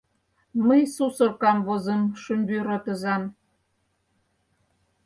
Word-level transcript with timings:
Мый 0.67 0.81
сусыр 0.93 1.31
камвозым— 1.41 2.01
шӱмвӱротызан. 2.21 3.23